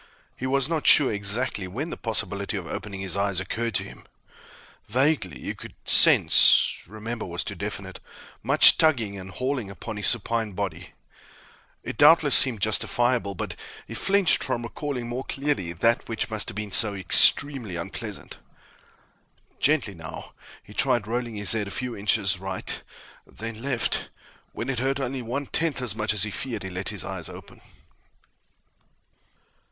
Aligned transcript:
He 0.35 0.47
was 0.47 0.67
not 0.67 0.87
sure 0.87 1.13
exactly 1.13 1.67
when 1.67 1.91
the 1.91 1.95
possibility 1.95 2.57
of 2.57 2.65
opening 2.65 3.01
his 3.01 3.15
eyes 3.15 3.39
occurred 3.39 3.75
to 3.75 3.83
him. 3.83 4.05
Vaguely, 4.87 5.39
he 5.41 5.53
could 5.53 5.75
sense 5.85 6.79
"remember" 6.87 7.23
was 7.23 7.43
too 7.43 7.53
definite 7.53 7.99
much 8.41 8.79
tugging 8.79 9.15
and 9.15 9.29
hauling 9.29 9.69
upon 9.69 9.97
his 9.97 10.07
supine 10.07 10.53
body. 10.53 10.93
It 11.83 11.99
doubtless 11.99 12.33
seemed 12.33 12.61
justifiable, 12.63 13.35
but 13.35 13.55
he 13.87 13.93
flinched 13.93 14.43
from 14.43 14.63
recalling 14.63 15.07
more 15.07 15.23
clearly 15.23 15.71
that 15.71 16.09
which 16.09 16.31
must 16.31 16.49
have 16.49 16.55
been 16.55 16.71
so 16.71 16.95
extremely 16.95 17.75
unpleasant. 17.75 18.39
Gently, 19.59 19.93
now, 19.93 20.33
he 20.63 20.73
tried 20.73 21.05
rolling 21.05 21.35
his 21.35 21.51
head 21.51 21.67
a 21.67 21.69
few 21.69 21.95
inches 21.95 22.39
right, 22.39 22.81
then 23.27 23.61
left. 23.61 24.09
When 24.51 24.67
it 24.67 24.79
hurt 24.79 24.99
only 24.99 25.21
one 25.21 25.45
tenth 25.45 25.79
as 25.79 25.93
much 25.93 26.11
as 26.11 26.23
he 26.23 26.31
feared, 26.31 26.63
he 26.63 26.71
let 26.71 26.89
his 26.89 27.05
eyes 27.05 27.29
open. 27.29 27.61